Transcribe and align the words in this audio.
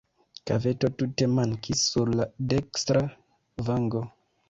Kaveto 0.51 0.89
tute 1.01 1.27
mankis 1.35 1.85
sur 1.91 2.11
la 2.17 2.29
dekstra 2.57 3.07
vango. 3.73 4.07